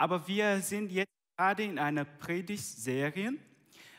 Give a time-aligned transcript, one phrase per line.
[0.00, 3.34] Aber wir sind jetzt gerade in einer Predigtserie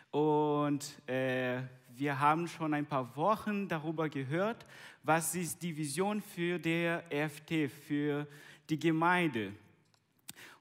[0.09, 4.65] und äh, wir haben schon ein paar Wochen darüber gehört,
[5.03, 8.25] was ist die Vision für der FT, für
[8.67, 9.53] die Gemeinde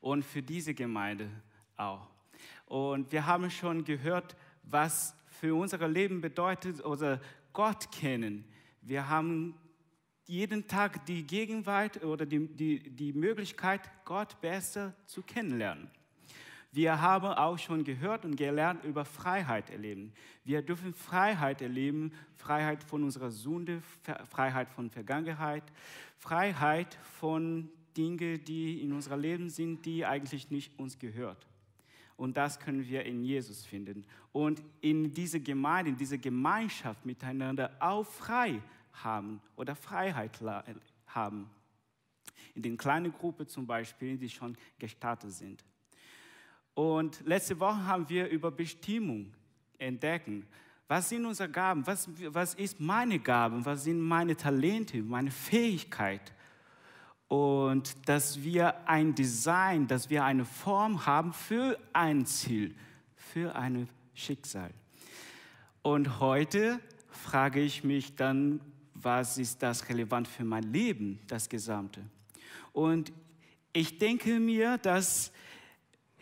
[0.02, 1.30] und für diese Gemeinde
[1.74, 2.06] auch.
[2.66, 7.18] Und wir haben schon gehört, was für unser Leben bedeutet oder
[7.54, 8.44] Gott kennen.
[8.82, 9.54] Wir haben
[10.30, 15.90] jeden Tag die Gegenwart oder die, die, die Möglichkeit, Gott besser zu kennenlernen.
[16.70, 20.12] Wir haben auch schon gehört und gelernt über Freiheit erleben.
[20.44, 23.82] Wir dürfen Freiheit erleben, Freiheit von unserer Sünde,
[24.28, 25.64] Freiheit von Vergangenheit,
[26.16, 31.48] Freiheit von Dingen, die in unserem Leben sind, die eigentlich nicht uns gehört.
[32.16, 34.04] Und das können wir in Jesus finden.
[34.30, 40.40] Und in dieser Gemeinde, in dieser Gemeinschaft miteinander auch frei haben oder Freiheit
[41.06, 41.50] haben.
[42.54, 45.64] In den kleinen Gruppen zum Beispiel, die schon gestartet sind.
[46.74, 49.32] Und letzte Woche haben wir über Bestimmung
[49.78, 50.46] entdecken.
[50.88, 51.86] Was sind unsere Gaben?
[51.86, 53.64] Was, was ist meine Gaben?
[53.64, 56.32] Was sind meine Talente, meine Fähigkeit?
[57.28, 62.74] Und dass wir ein Design, dass wir eine Form haben für ein Ziel,
[63.14, 64.72] für ein Schicksal.
[65.82, 68.60] Und heute frage ich mich dann,
[69.02, 72.02] was ist das relevant für mein Leben, das Gesamte?
[72.72, 73.12] Und
[73.72, 75.32] ich denke mir, dass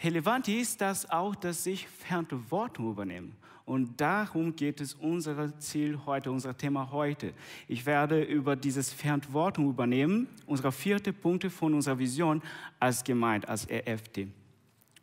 [0.02, 3.32] relevant ist das auch, dass ich Verantwortung übernehme.
[3.64, 7.34] Und darum geht es unser Ziel heute, unser Thema heute.
[7.66, 12.40] Ich werde über dieses Verantwortung übernehmen, unsere vierte Punkte von unserer Vision
[12.80, 14.28] als Gemeinde, als EFT.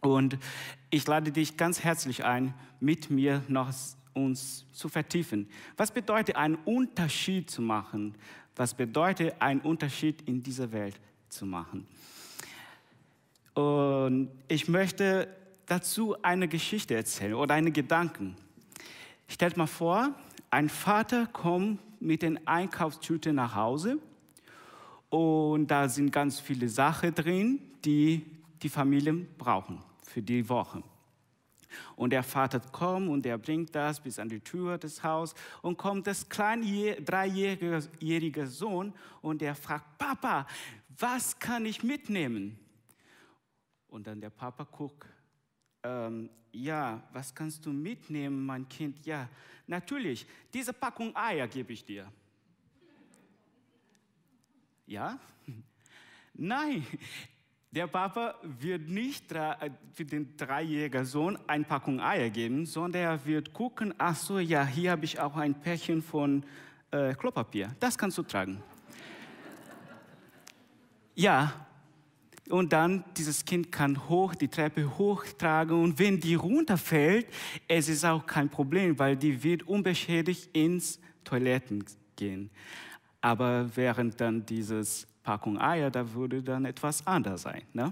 [0.02, 0.40] Und
[0.90, 3.72] ich lade dich ganz herzlich ein, mit mir noch
[4.16, 5.48] uns zu vertiefen.
[5.78, 8.16] Was bedeutet einen Unterschied zu machen?
[8.56, 11.00] Was bedeutet einen Unterschied in dieser Welt
[11.30, 11.86] zu machen?
[13.54, 15.28] Und ich möchte
[15.66, 18.36] dazu eine Geschichte erzählen oder einen Gedanken.
[19.28, 20.14] Stellt mal vor,
[20.50, 23.98] ein Vater kommt mit den Einkaufstüten nach Hause
[25.10, 28.26] und da sind ganz viele Sachen drin, die
[28.62, 30.84] die Familien brauchen für die Woche.
[31.96, 35.78] Und der Vater kommt und er bringt das bis an die Tür des Hauses und
[35.78, 40.48] kommt das kleine dreijährige Sohn und er fragt, Papa,
[40.98, 42.58] was kann ich mitnehmen?
[43.88, 45.08] Und dann der Papa guckt,
[45.84, 49.06] ähm, ja, was kannst du mitnehmen, mein Kind?
[49.06, 49.30] Ja,
[49.68, 52.12] natürlich, diese Packung Eier gebe ich dir.
[54.86, 55.20] Ja?
[56.34, 56.86] Nein,
[57.76, 59.26] der Papa wird nicht
[59.92, 64.66] für den dreijährigen Sohn eine Packung Eier geben, sondern er wird gucken, ach so, ja,
[64.66, 66.44] hier habe ich auch ein Päckchen von
[66.92, 67.76] äh, Klopapier.
[67.82, 68.64] Das kannst du tragen.
[71.16, 71.54] ja,
[72.50, 77.28] und dann dieses Kind kann hoch die Treppe hochtragen und wenn die runterfällt,
[77.68, 81.84] es ist auch kein Problem, weil die wird unbeschädigt ins Toiletten
[82.16, 82.52] gehen.
[83.20, 87.64] Aber während dann dieses Packung Eier, da würde dann etwas anders sein.
[87.74, 87.92] Ne?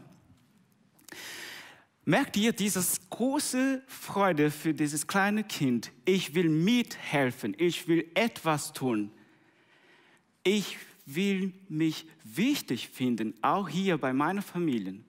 [2.06, 5.92] Merkt ihr dieses große Freude für dieses kleine Kind?
[6.06, 9.12] Ich will mithelfen, ich will etwas tun.
[10.44, 15.00] Ich will mich wichtig finden, auch hier bei meiner Familie.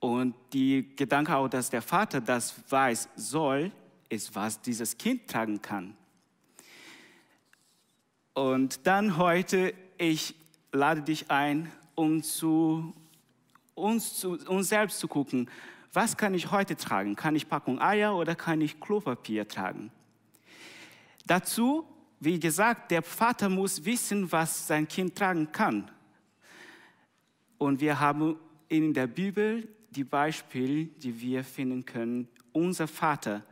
[0.00, 3.72] Und die Gedanke auch, dass der Vater das weiß soll,
[4.08, 5.96] ist, was dieses Kind tragen kann.
[8.32, 10.36] Und dann heute, ich
[10.72, 12.94] lade dich ein, um zu
[13.74, 15.50] uns, zu, uns selbst zu gucken,
[15.92, 17.16] was kann ich heute tragen?
[17.16, 19.90] Kann ich Packung Eier oder kann ich Klopapier tragen?
[21.26, 21.86] Dazu
[22.20, 25.90] wie gesagt, der Vater muss wissen, was sein Kind tragen kann.
[27.58, 28.36] Und wir haben
[28.68, 32.28] in der Bibel die Beispiele, die wir finden können.
[32.52, 33.44] Unser Vater,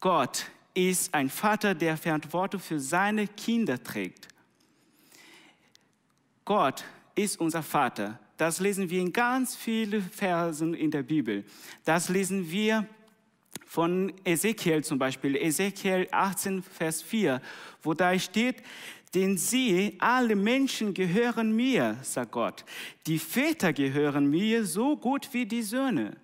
[0.00, 4.28] Gott, ist ein Vater, der Verantwortung für seine Kinder trägt.
[6.46, 6.84] Gott
[7.16, 8.20] ist unser Vater.
[8.36, 11.44] Das lesen wir in ganz vielen Versen in der Bibel.
[11.84, 12.86] Das lesen wir
[13.66, 17.42] von Ezekiel zum Beispiel, Ezekiel 18, Vers 4,
[17.82, 18.62] wo da steht,
[19.12, 22.64] denn siehe, alle Menschen gehören mir, sagt Gott.
[23.06, 26.16] Die Väter gehören mir so gut wie die Söhne.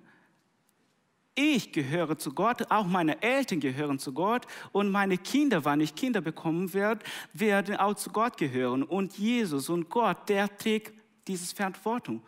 [1.34, 5.94] Ich gehöre zu Gott, auch meine Eltern gehören zu Gott und meine Kinder, wann ich
[5.94, 8.82] Kinder bekommen werde, werden auch zu Gott gehören.
[8.82, 10.92] Und Jesus und Gott, der trägt
[11.26, 12.22] diese Verantwortung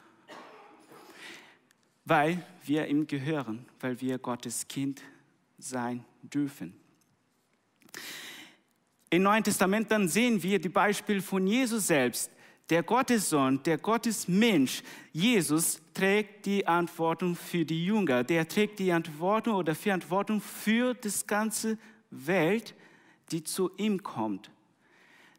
[2.04, 5.02] weil wir ihm gehören, weil wir Gottes Kind
[5.58, 6.74] sein dürfen.
[9.10, 12.30] Im Neuen Testament dann sehen wir die Beispiele von Jesus selbst,
[12.70, 14.82] der Gottessohn, der Gottesmensch,
[15.12, 18.24] Jesus, trägt die Antwortung für die Jünger.
[18.24, 21.78] Der trägt die Antwortung oder Verantwortung für das ganze
[22.10, 22.74] Welt,
[23.30, 24.50] die zu ihm kommt.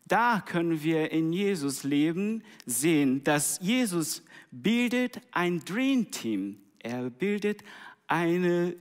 [0.07, 6.59] Da können wir in Jesus leben, sehen, dass Jesus bildet ein Dream Team.
[6.79, 7.63] Er bildet
[8.05, 8.75] eine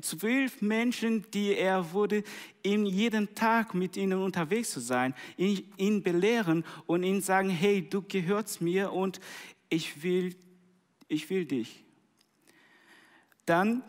[0.00, 2.22] zwölf Menschen, die er wurde,
[2.62, 7.88] ihm jeden Tag mit ihnen unterwegs zu sein, ihn, ihn belehren und ihnen sagen, hey,
[7.88, 9.20] du gehörst mir und
[9.68, 10.36] ich will,
[11.08, 11.84] ich will dich.
[13.46, 13.82] Dann,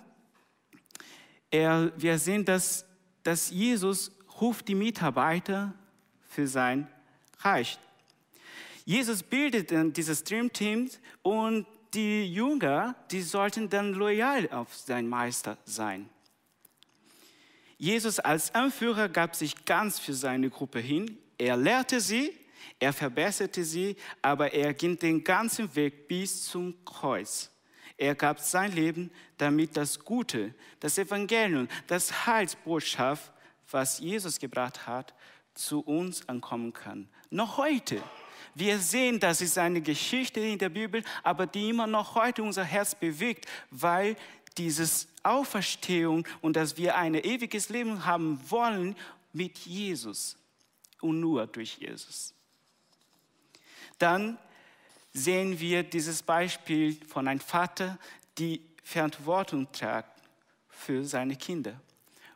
[1.51, 2.85] er, wir sehen, dass,
[3.23, 5.73] dass Jesus ruft die Mitarbeiter
[6.27, 6.87] für sein
[7.39, 7.77] Reich.
[8.85, 10.89] Jesus bildet dann dieses Dreamteam
[11.21, 16.09] und die Jünger, die sollten dann loyal auf seinen Meister sein.
[17.77, 21.17] Jesus als Anführer gab sich ganz für seine Gruppe hin.
[21.37, 22.31] Er lehrte sie,
[22.79, 27.49] er verbesserte sie, aber er ging den ganzen Weg bis zum Kreuz.
[27.97, 33.31] Er gab sein Leben, damit das Gute, das Evangelium, das Heilsbotschaft,
[33.69, 35.13] was Jesus gebracht hat,
[35.53, 37.09] zu uns ankommen kann.
[37.29, 38.01] Noch heute
[38.55, 42.63] wir sehen, das ist eine Geschichte in der Bibel, aber die immer noch heute unser
[42.63, 44.15] Herz bewegt, weil
[44.57, 48.95] dieses Auferstehung und dass wir ein ewiges Leben haben wollen
[49.33, 50.37] mit Jesus
[50.99, 52.33] und nur durch Jesus.
[53.97, 54.37] Dann
[55.13, 57.97] sehen wir dieses Beispiel von einem Vater,
[58.37, 60.09] die Verantwortung trägt
[60.69, 61.79] für seine Kinder,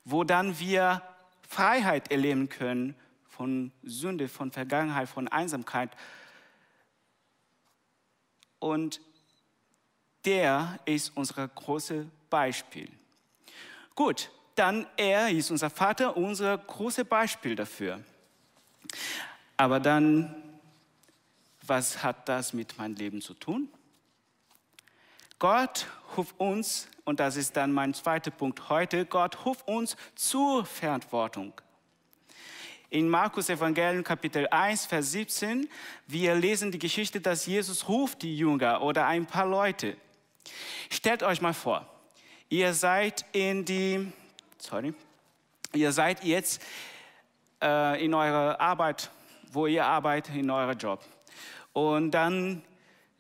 [0.03, 1.01] wo dann wir
[1.47, 2.95] Freiheit erleben können
[3.36, 5.92] von Sünde, von Vergangenheit, von Einsamkeit.
[8.60, 9.02] Und
[10.24, 12.90] der ist unser großes Beispiel.
[13.94, 18.02] Gut, dann er ist unser Vater, unser großes Beispiel dafür.
[19.58, 20.34] Aber dann,
[21.62, 23.70] was hat das mit meinem Leben zu tun?
[25.40, 30.66] Gott ruft uns, und das ist dann mein zweiter Punkt heute, Gott ruft uns zur
[30.66, 31.54] Verantwortung
[32.90, 35.68] in Markus Evangelium Kapitel 1, Vers 17,
[36.08, 39.98] wir lesen die Geschichte, dass Jesus ruft die Jünger oder ein paar Leute.
[40.90, 41.88] Stellt euch mal vor,
[42.50, 44.12] ihr seid in die,
[44.58, 44.94] sorry,
[45.74, 46.62] ihr seid jetzt
[47.62, 49.10] äh, in eurer Arbeit,
[49.52, 51.04] wo ihr arbeitet, in eurem Job.
[51.74, 52.64] Und dann,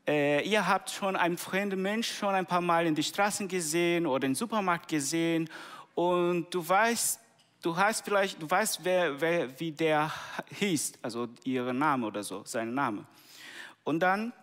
[0.07, 4.05] äh, ihr habt schon einen fremden Mensch schon ein paar Mal in die Straßen gesehen
[4.05, 5.49] oder im Supermarkt gesehen
[5.95, 7.19] und du weißt,
[7.65, 10.11] du hast vielleicht, du weißt, wer, wer, wie der
[10.59, 13.05] hieß, also ihren Name oder so, sein Name.
[13.83, 14.33] Und dann,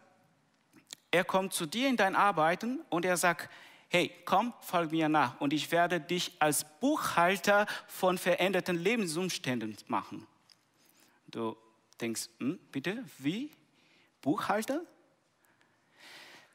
[1.11, 3.49] er kommt zu dir in dein Arbeiten und er sagt,
[3.89, 10.27] hey, komm, folg mir nach und ich werde dich als Buchhalter von veränderten Lebensumständen machen.
[11.29, 11.57] Du
[12.01, 13.53] denkst, hm, bitte, wie?
[14.21, 14.83] Buchhalter?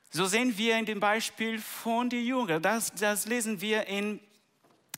[0.09, 2.61] So sehen wir in dem Beispiel von den Jüngern.
[2.61, 4.19] Das, das lesen wir in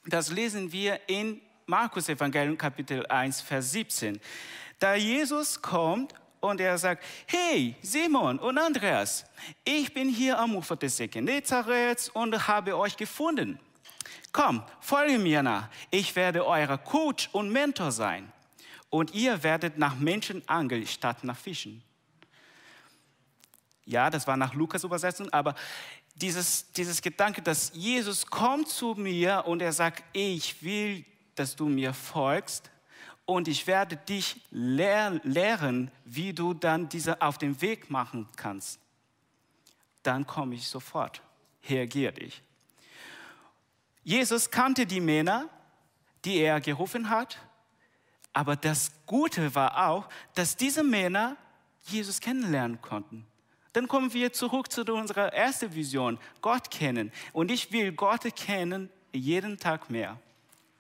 [0.06, 4.20] das lesen wir in Markus Evangelium Kapitel 1, Vers 17.
[4.80, 9.24] Da Jesus kommt und er sagt, hey Simon und Andreas,
[9.64, 11.08] ich bin hier am Ufer des See
[12.14, 13.60] und habe euch gefunden.
[14.32, 15.70] Komm, folge mir nach.
[15.92, 18.32] Ich werde euer Coach und Mentor sein.
[18.90, 21.84] Und ihr werdet nach Menschen angeln statt nach Fischen.
[23.86, 25.54] Ja, das war nach Lukas Übersetzung, aber
[26.16, 31.06] dieses, dieses Gedanke, dass Jesus kommt zu mir und er sagt, ich will
[31.40, 32.70] dass du mir folgst
[33.26, 38.82] und ich werde dich lehr lehren, wie du dann diese auf den Weg machen kannst.
[40.04, 41.22] Dann komme ich sofort,
[41.70, 42.44] reagiere ich.
[44.04, 45.48] Jesus kannte die Männer,
[46.26, 47.38] die er gerufen hat,
[48.34, 51.38] aber das Gute war auch, dass diese Männer
[51.84, 53.26] Jesus kennenlernen konnten.
[53.72, 57.14] Dann kommen wir zurück zu unserer ersten Vision, Gott kennen.
[57.32, 60.20] Und ich will Gott kennen jeden Tag mehr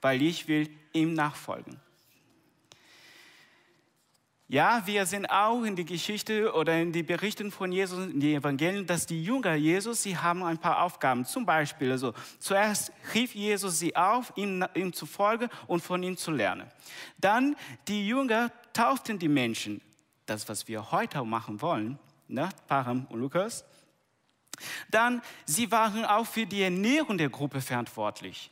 [0.01, 1.79] weil ich will ihm nachfolgen.
[4.51, 8.39] Ja, wir sehen auch in die Geschichte oder in die Berichten von Jesus, in den
[8.39, 11.23] Evangelien, dass die Jünger Jesus, sie haben ein paar Aufgaben.
[11.23, 16.17] Zum Beispiel, also zuerst rief Jesus sie auf, ihm, ihm zu folgen und von ihm
[16.17, 16.65] zu lernen.
[17.19, 17.55] Dann
[17.87, 19.81] die Jünger tauften die Menschen.
[20.25, 22.49] Das, was wir heute machen wollen, ne?
[22.67, 23.63] Param und Lukas.
[24.89, 28.49] Dann, sie waren auch für die Ernährung der Gruppe verantwortlich.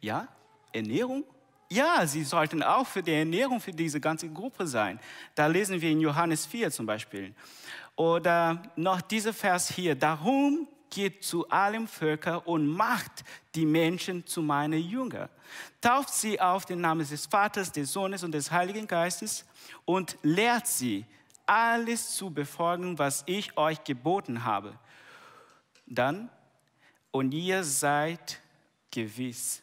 [0.00, 0.26] Ja,
[0.72, 1.24] Ernährung?
[1.68, 4.98] Ja, sie sollten auch für die Ernährung für diese ganze Gruppe sein.
[5.34, 7.32] Da lesen wir in Johannes 4 zum Beispiel.
[7.94, 9.94] Oder noch dieser Vers hier.
[9.94, 13.24] Darum geht zu allen Völkern und macht
[13.54, 15.28] die Menschen zu meinen Jüngern.
[15.80, 19.44] Tauft sie auf den Namen des Vaters, des Sohnes und des Heiligen Geistes
[19.84, 21.06] und lehrt sie,
[21.46, 24.78] alles zu befolgen, was ich euch geboten habe.
[25.86, 26.30] Dann,
[27.10, 28.40] und ihr seid
[28.90, 29.60] gewiss,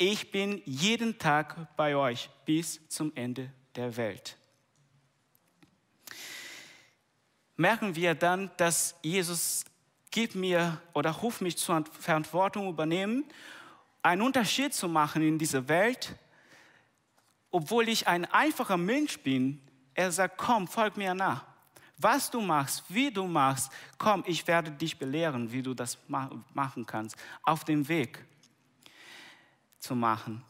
[0.00, 4.38] ich bin jeden Tag bei euch bis zum Ende der Welt.
[7.54, 9.62] Merken wir dann, dass Jesus
[10.10, 13.26] gibt mir oder ruft mich zur Verantwortung übernehmen,
[14.02, 16.16] einen Unterschied zu machen in dieser Welt,
[17.50, 19.60] obwohl ich ein einfacher Mensch bin.
[19.92, 21.44] Er sagt, komm, folg mir nach.
[21.98, 26.86] Was du machst, wie du machst, komm, ich werde dich belehren, wie du das machen
[26.86, 28.24] kannst, auf dem Weg
[29.80, 30.44] zu machen.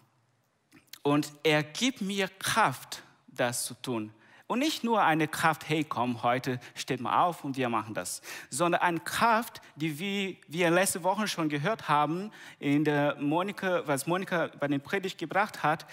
[1.03, 4.13] Und er gibt mir Kraft, das zu tun.
[4.47, 8.21] Und nicht nur eine Kraft, hey, komm, heute steht mal auf und wir machen das,
[8.51, 14.09] sondern eine Kraft, die wie wir letzte Woche schon gehört haben, in der Monika, was
[14.09, 15.87] Monika bei den Predigt gebracht hat,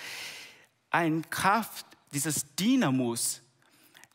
[0.90, 3.44] eine Kraft, dieses Dynamos,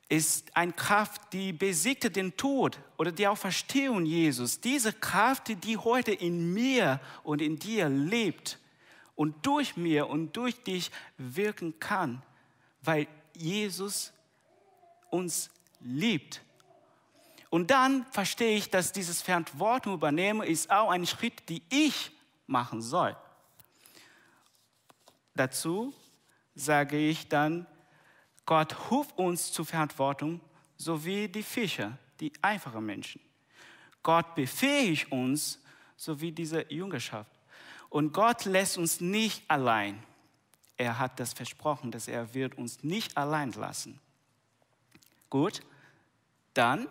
[0.08, 4.60] ist eine Kraft, die besiegte den Tod oder die Auferstehung Jesus.
[4.60, 8.58] Diese Kraft, die heute in mir und in dir lebt
[9.14, 12.22] und durch mir und durch dich wirken kann,
[12.82, 14.12] weil Jesus
[15.10, 15.50] uns
[15.80, 16.42] liebt.
[17.50, 22.10] Und dann verstehe ich, dass dieses Verantwortung übernehmen ist auch ein Schritt, den ich
[22.46, 23.16] machen soll.
[25.34, 25.94] Dazu
[26.54, 27.66] sage ich dann,
[28.46, 30.40] Gott ruft uns zur Verantwortung,
[30.76, 33.20] so wie die Fischer, die einfachen Menschen.
[34.02, 35.60] Gott befähigt uns,
[35.96, 37.31] so wie diese Jüngerschaft.
[37.92, 40.02] Und Gott lässt uns nicht allein.
[40.78, 44.00] Er hat das versprochen, dass er wird uns nicht allein lassen.
[45.28, 45.60] Gut,
[46.54, 46.88] dann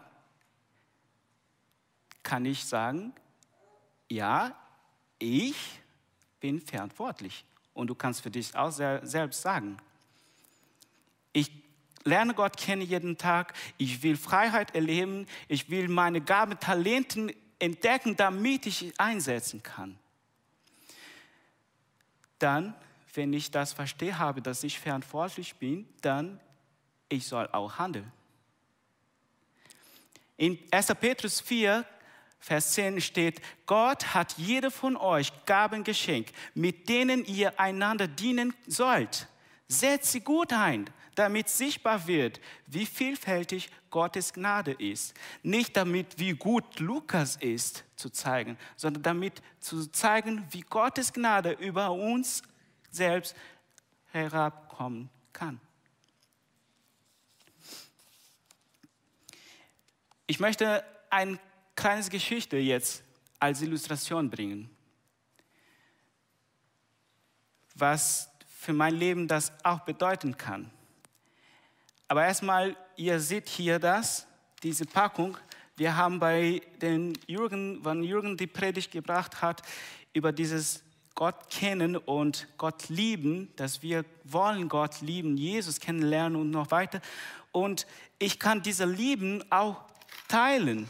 [2.22, 3.14] kann ich sagen,
[4.10, 4.56] ja,
[5.18, 5.56] ich
[6.40, 7.46] bin verantwortlich.
[7.74, 9.78] Und du kannst für dich auch selbst sagen,
[11.34, 11.50] ich
[12.04, 18.16] lerne Gott kennen jeden Tag, ich will Freiheit erleben, ich will meine Gaben, Talenten entdecken,
[18.16, 19.98] damit ich einsetzen kann.
[22.42, 22.76] Dann,
[23.14, 26.40] wenn ich das verstehe habe, dass ich verantwortlich bin, dann
[27.10, 28.12] ich soll auch handeln.
[30.38, 30.88] In 1.
[31.00, 31.86] Petrus 4,
[32.40, 38.54] Vers 10 steht, Gott hat jeder von euch Gaben geschenkt, mit denen ihr einander dienen
[38.66, 39.28] sollt.
[39.68, 40.90] Setzt sie gut ein,
[41.22, 45.14] damit sichtbar wird, wie vielfältig Gottes Gnade ist.
[45.44, 51.52] Nicht damit, wie gut Lukas ist, zu zeigen, sondern damit zu zeigen, wie Gottes Gnade
[51.52, 52.42] über uns
[52.90, 53.36] selbst
[54.12, 55.62] herabkommen kann.
[60.26, 61.38] Ich möchte eine
[61.76, 63.04] kleine Geschichte jetzt
[63.40, 64.76] als Illustration bringen,
[67.76, 70.72] was für mein Leben das auch bedeuten kann.
[72.12, 74.28] Aber erstmal, ihr seht hier das,
[74.64, 75.38] diese Packung.
[75.78, 79.62] Wir haben bei den Jürgen, wann Jürgen die Predigt gebracht hat,
[80.12, 80.84] über dieses
[81.16, 87.00] Gott kennen und Gott lieben, dass wir wollen Gott lieben, Jesus kennenlernen und noch weiter.
[87.54, 87.88] Und
[88.20, 89.78] ich kann diese Lieben auch
[90.28, 90.90] teilen.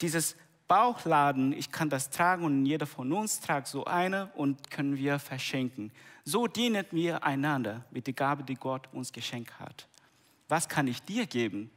[0.00, 0.36] Dieses
[0.68, 5.18] Bauchladen, ich kann das tragen und jeder von uns tragt so eine und können wir
[5.18, 5.90] verschenken.
[6.24, 9.88] So dienen wir einander mit der Gabe, die Gott uns geschenkt hat.
[10.46, 11.70] Was kann ich dir geben,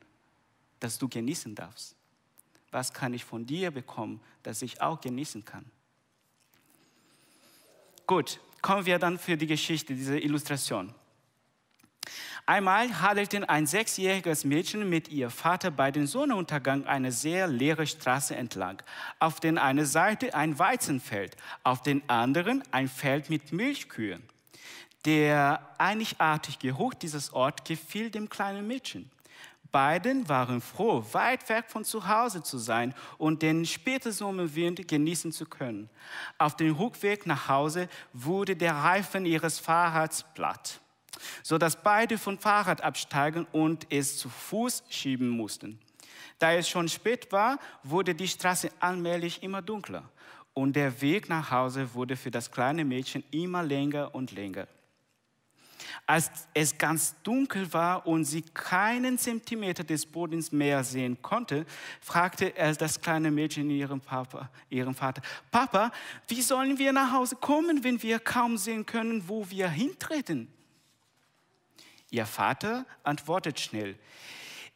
[0.81, 1.95] dass du genießen darfst?
[2.69, 5.65] Was kann ich von dir bekommen, dass ich auch genießen kann?
[8.05, 10.93] Gut, kommen wir dann für die Geschichte, diese Illustration.
[12.51, 18.36] Einmal handelte ein sechsjähriges Mädchen mit ihrem Vater bei dem Sonnenuntergang eine sehr leere Straße
[18.36, 18.84] entlang.
[19.20, 24.22] Auf der einen Seite ein Weizenfeld, auf den anderen ein Feld mit Milchkühen.
[25.05, 29.10] Der einzigartige Geruch dieses Orts gefiel dem kleinen Mädchen.
[29.72, 35.31] Beiden waren froh, weit weg von zu Hause zu sein und den späten Sommerwind genießen
[35.31, 35.89] zu können.
[36.38, 40.81] Auf dem Rückweg nach Hause wurde der Reifen ihres Fahrrads platt
[41.44, 45.80] sodass beide vom Fahrrad absteigen und es zu Fuß schieben mussten.
[46.40, 50.10] Da es schon spät war, wurde die Straße allmählich immer dunkler
[50.54, 54.68] und der Weg nach Hause wurde für das kleine Mädchen immer länger und länger.
[56.06, 61.66] Als es ganz dunkel war und sie keinen Zentimeter des Bodens mehr sehen konnte,
[62.01, 65.92] fragte er das kleine Mädchen ihren, Papa, ihren Vater, Papa,
[66.28, 70.48] wie sollen wir nach Hause kommen, wenn wir kaum sehen können, wo wir hintreten?
[72.12, 73.98] Ihr Vater antwortet schnell,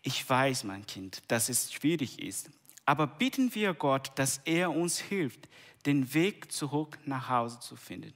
[0.02, 2.50] ich weiß, mein Kind, dass es schwierig ist,
[2.86, 5.48] aber bitten wir Gott, dass er uns hilft,
[5.86, 8.14] den Weg zurück nach Hause zu finden.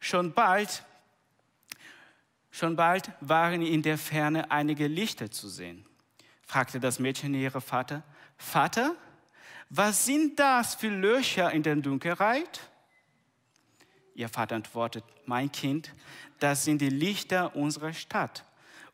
[0.00, 0.84] Schon bald
[2.58, 5.84] Schon bald waren in der Ferne einige Lichter zu sehen.
[6.40, 8.02] fragte das Mädchen ihren Vater,
[8.38, 8.96] Vater,
[9.68, 12.70] was sind das für Löcher in der Dunkelheit?
[14.16, 15.92] Ihr Vater antwortet, mein Kind,
[16.40, 18.44] das sind die Lichter unserer Stadt.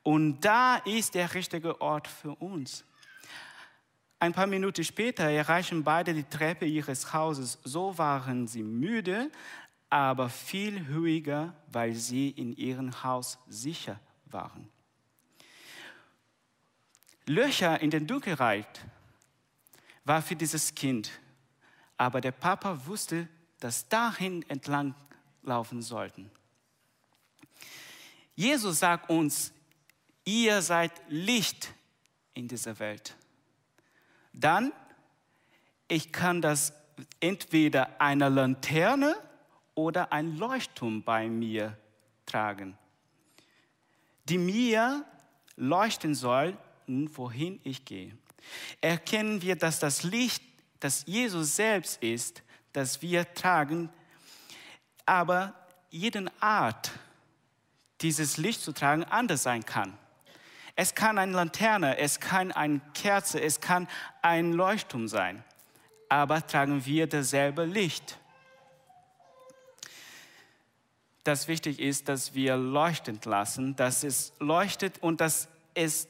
[0.02, 2.85] Und da ist der richtige Ort für uns.
[4.19, 7.59] Ein paar Minuten später erreichen beide die Treppe ihres Hauses.
[7.62, 9.31] So waren sie müde,
[9.91, 14.69] aber viel ruhiger, weil sie in ihrem Haus sicher waren.
[17.26, 18.85] Löcher in der Dunkelheit
[20.05, 21.12] war für dieses Kind,
[21.97, 23.29] aber der Papa wusste,
[23.61, 24.97] dass dahin entlang
[25.43, 26.31] laufen sollten.
[28.35, 29.53] Jesus sagt uns,
[30.25, 31.75] ihr seid Licht
[32.35, 33.17] in dieser Welt.
[34.33, 34.73] Dann,
[35.89, 36.73] ich kann das
[37.21, 39.17] entweder eine Lanterne
[39.75, 41.77] oder ein Leuchtturm bei mir
[42.27, 42.77] tragen,
[44.25, 45.05] die mir
[45.57, 46.57] leuchten soll,
[46.87, 48.17] wohin ich gehe.
[48.81, 50.43] Erkennen wir, dass das Licht,
[50.81, 53.91] das Jesus selbst ist, das wir tragen,
[55.07, 55.55] aber
[55.91, 56.91] jede Art,
[58.01, 59.97] dieses Licht zu tragen, anders sein kann.
[60.75, 63.89] Es kann eine Laterne, es kann eine Kerze, es kann
[64.23, 65.45] ein Leuchtturm sein,
[66.09, 68.19] aber tragen wir dasselbe Licht.
[71.25, 76.09] Das wichtig ist, dass wir leuchtend lassen, dass es leuchtet und dass es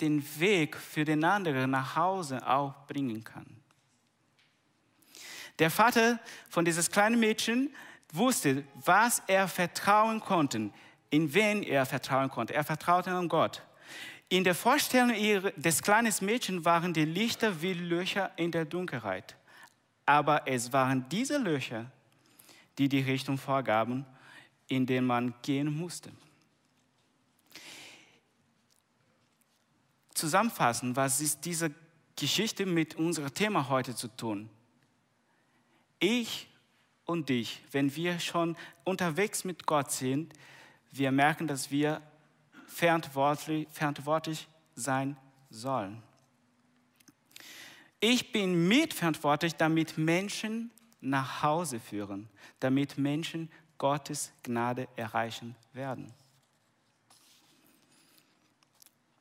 [0.00, 3.46] den Weg für den anderen nach Hause auch bringen kann.
[5.60, 6.18] Der Vater
[6.50, 7.72] von dieses kleinen Mädchen
[8.14, 10.70] wusste, was er vertrauen konnte,
[11.10, 12.54] in wen er vertrauen konnte.
[12.54, 13.62] Er vertraute an Gott.
[14.28, 15.12] In der Vorstellung
[15.56, 19.36] des kleinen Mädchens waren die Lichter wie Löcher in der Dunkelheit.
[20.06, 21.90] Aber es waren diese Löcher,
[22.78, 24.04] die die Richtung vorgaben,
[24.66, 26.10] in der man gehen musste.
[30.14, 31.70] Zusammenfassen, was ist diese
[32.16, 34.48] Geschichte mit unserem Thema heute zu tun?
[35.98, 36.48] Ich
[37.04, 40.32] und dich, wenn wir schon unterwegs mit Gott sind,
[40.90, 42.00] wir merken, dass wir
[42.66, 45.16] verantwortlich, verantwortlich sein
[45.50, 46.02] sollen.
[48.00, 52.28] Ich bin mitverantwortlich, damit Menschen nach Hause führen,
[52.60, 56.12] damit Menschen Gottes Gnade erreichen werden.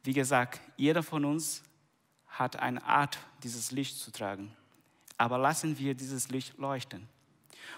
[0.03, 1.63] Wie gesagt, jeder von uns
[2.27, 4.51] hat eine Art, dieses Licht zu tragen.
[5.17, 7.07] Aber lassen wir dieses Licht leuchten.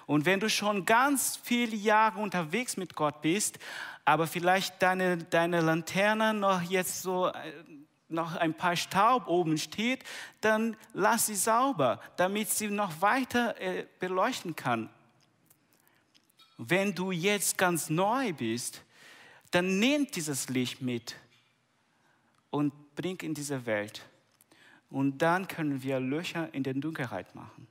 [0.05, 3.59] Und wenn du schon ganz viele Jahre unterwegs mit Gott bist,
[4.05, 7.33] aber vielleicht deine, deine Lanterne noch jetzt so äh,
[8.07, 10.03] noch ein paar Staub oben steht,
[10.41, 14.89] dann lass sie sauber, damit sie noch weiter äh, beleuchten kann.
[16.57, 18.81] Wenn du jetzt ganz neu bist,
[19.51, 21.15] dann nimm dieses Licht mit
[22.49, 24.01] und bring in diese Welt.
[24.89, 27.67] Und dann können wir Löcher in der Dunkelheit machen.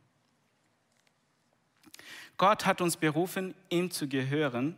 [2.37, 4.77] Gott hat uns berufen, ihm zu gehören.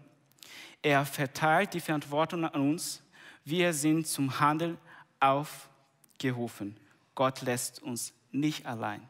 [0.82, 3.02] Er verteilt die Verantwortung an uns.
[3.44, 4.76] Wir sind zum Handel
[5.20, 6.76] aufgerufen.
[7.14, 9.02] Gott lässt uns nicht allein.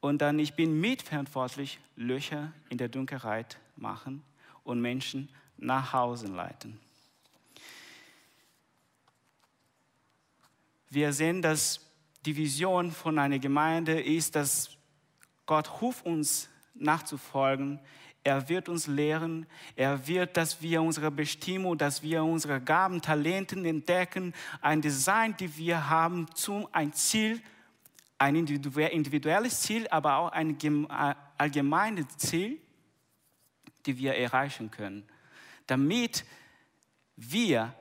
[0.00, 4.22] Und dann, ich bin mitverantwortlich, Löcher in der Dunkelheit machen
[4.62, 6.78] und Menschen nach Hause leiten.
[10.90, 11.80] Wir sehen, dass
[12.24, 14.70] die Vision von einer Gemeinde ist, dass
[15.46, 17.80] Gott ruft uns nachzufolgen.
[18.22, 19.46] Er wird uns lehren.
[19.76, 25.56] Er wird, dass wir unsere Bestimmung, dass wir unsere Gaben, Talenten entdecken, ein Design, die
[25.56, 27.40] wir haben, zu ein Ziel,
[28.18, 30.56] ein individuelles Ziel, aber auch ein
[31.36, 32.58] allgemeines Ziel,
[33.84, 35.04] die wir erreichen können,
[35.66, 36.24] damit
[37.16, 37.74] wir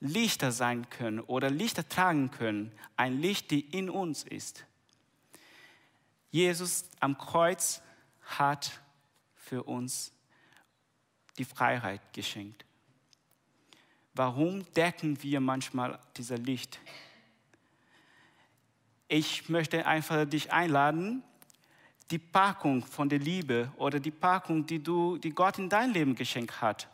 [0.00, 4.64] Lichter sein können oder Lichter tragen können, ein Licht, die in uns ist.
[6.30, 7.82] Jesus am Kreuz
[8.26, 8.80] hat
[9.34, 10.12] für uns
[11.38, 12.64] die Freiheit geschenkt.
[14.14, 16.78] Warum decken wir manchmal dieses Licht?
[19.08, 21.22] Ich möchte einfach dich einladen,
[22.10, 26.14] die Packung von der Liebe oder die Packung, die, du, die Gott in dein Leben
[26.14, 26.88] geschenkt hat,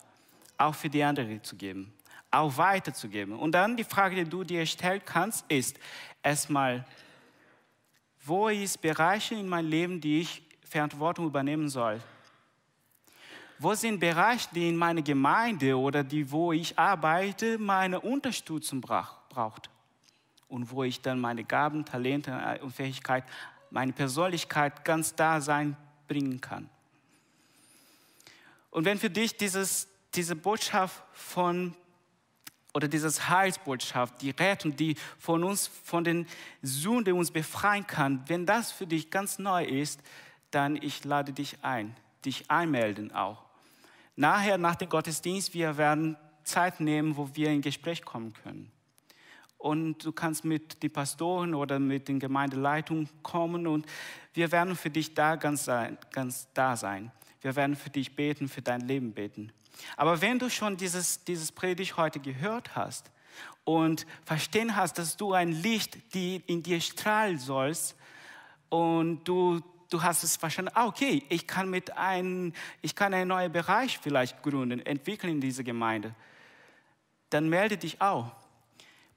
[0.58, 1.92] auch für die anderen zu geben,
[2.30, 3.38] auch weiterzugeben.
[3.38, 5.78] Und dann die Frage, die du dir stellen kannst, ist
[6.22, 6.84] erstmal,
[8.24, 10.42] wo ist Bereiche in meinem Leben, die ich
[10.72, 12.00] Verantwortung übernehmen soll?
[13.58, 19.70] Wo sind Bereiche, die in meiner Gemeinde oder die, wo ich arbeite, meine Unterstützung braucht?
[20.48, 23.28] Und wo ich dann meine Gaben, Talente und Fähigkeiten,
[23.70, 25.76] meine Persönlichkeit ganz da sein
[26.08, 26.68] bringen kann.
[28.70, 31.74] Und wenn für dich dieses diese Botschaft von
[32.74, 36.26] oder dieses Heilsbotschaft, die Rettung, die von uns, von den
[36.62, 40.00] Sünden uns befreien kann, wenn das für dich ganz neu ist,
[40.54, 43.44] dann ich lade dich ein, dich einmelden auch.
[44.16, 48.70] Nachher, nach dem Gottesdienst, wir werden Zeit nehmen, wo wir in Gespräch kommen können.
[49.58, 53.86] Und du kannst mit den Pastoren oder mit den Gemeindeleitungen kommen und
[54.34, 57.12] wir werden für dich da ganz, sein, ganz da sein.
[57.40, 59.52] Wir werden für dich beten, für dein Leben beten.
[59.96, 63.10] Aber wenn du schon dieses, dieses Predigt heute gehört hast
[63.64, 67.96] und verstehen hast, dass du ein Licht, die in dir strahlen sollst
[68.68, 69.60] und du,
[69.92, 73.98] du hast es verstanden, ah, okay, ich kann mit ein, ich kann einen neuen Bereich
[73.98, 76.14] vielleicht gründen, entwickeln in dieser Gemeinde,
[77.30, 78.30] dann melde dich auch.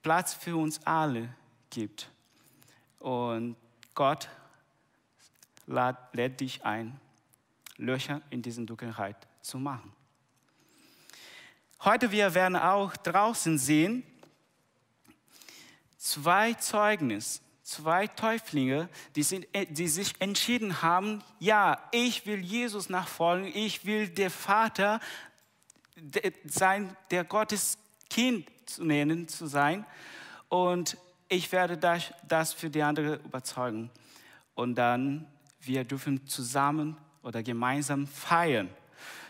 [0.01, 1.29] Platz für uns alle
[1.69, 2.09] gibt.
[2.99, 3.55] Und
[3.93, 4.29] Gott
[5.67, 6.99] lädt dich ein,
[7.77, 9.91] Löcher in diesen Dunkelheit zu machen.
[11.83, 14.03] Heute wir werden auch draußen sehen
[15.97, 23.51] zwei Zeugnis, zwei Täuflinge, die, sind, die sich entschieden haben, ja, ich will Jesus nachfolgen,
[23.53, 24.99] ich will der Vater
[26.45, 29.83] sein, der Gottes Kind zu nennen, zu sein.
[30.47, 30.97] Und
[31.27, 33.89] ich werde das, das für die anderen überzeugen.
[34.53, 35.27] Und dann,
[35.59, 38.69] wir dürfen zusammen oder gemeinsam feiern,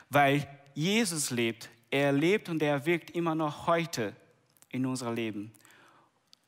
[0.10, 4.14] weil Jesus lebt, er lebt und er wirkt immer noch heute
[4.70, 5.54] in unser Leben.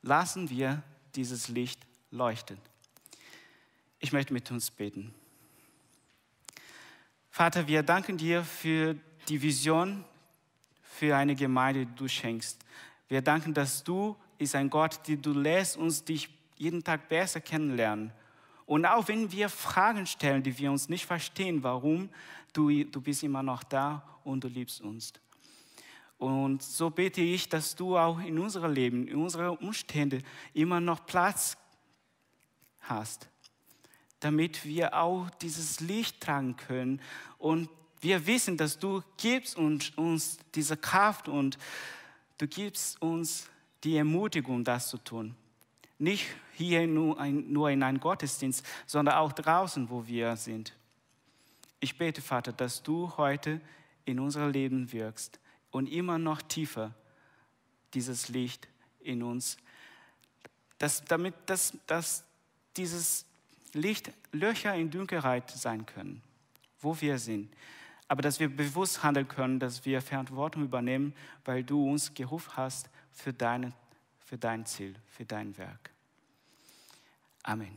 [0.02, 0.82] Lassen wir
[1.18, 1.80] dieses Licht
[2.12, 2.58] leuchten.
[3.98, 5.12] Ich möchte mit uns beten.
[7.28, 8.94] Vater, wir danken dir für
[9.28, 10.04] die Vision,
[10.80, 12.64] für eine Gemeinde, die du schenkst.
[13.08, 17.40] Wir danken, dass du ist ein Gott, die du lässt uns dich jeden Tag besser
[17.40, 18.12] kennenlernen.
[18.64, 22.10] Und auch wenn wir Fragen stellen, die wir uns nicht verstehen, warum,
[22.52, 25.12] du, du bist immer noch da und du liebst uns.
[26.18, 31.06] Und so bete ich, dass du auch in unserem Leben, in unseren Umständen immer noch
[31.06, 31.56] Platz
[32.80, 33.28] hast,
[34.18, 37.00] damit wir auch dieses Licht tragen können.
[37.38, 41.56] Und wir wissen, dass du gibst uns, uns diese Kraft und
[42.38, 43.48] du gibst uns
[43.84, 45.36] die Ermutigung, das zu tun.
[45.98, 50.76] Nicht hier nur, ein, nur in einem Gottesdienst, sondern auch draußen, wo wir sind.
[51.78, 53.60] Ich bete, Vater, dass du heute
[54.04, 55.38] in unser Leben wirkst
[55.70, 56.94] und immer noch tiefer
[57.94, 58.68] dieses Licht
[59.00, 59.56] in uns,
[60.78, 62.24] dass, damit dass, dass
[62.76, 63.26] dieses
[63.72, 66.22] Licht Löcher in Dunkelheit sein können,
[66.80, 67.52] wo wir sind.
[68.06, 72.88] Aber dass wir bewusst handeln können, dass wir Verantwortung übernehmen, weil du uns gerufen hast
[73.12, 73.72] für, deine,
[74.24, 75.90] für dein Ziel, für dein Werk.
[77.42, 77.76] Amen.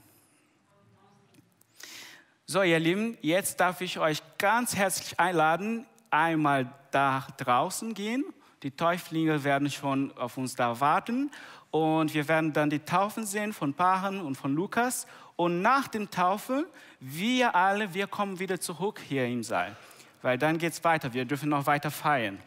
[2.45, 8.23] So, ihr Lieben, jetzt darf ich euch ganz herzlich einladen, einmal da draußen gehen.
[8.63, 11.31] Die Täuflinge werden schon auf uns da warten
[11.71, 15.07] und wir werden dann die Taufen sehen von Paaren und von Lukas.
[15.35, 16.67] Und nach dem Taufe,
[16.99, 19.75] wir alle, wir kommen wieder zurück hier im Saal,
[20.21, 21.13] weil dann geht es weiter.
[21.13, 22.37] Wir dürfen noch weiter feiern.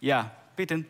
[0.00, 0.84] Ja, bitte.